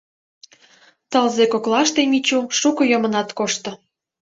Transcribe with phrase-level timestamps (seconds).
[1.11, 3.71] Тылзе коклаште Мичу шуко йомынат кошто.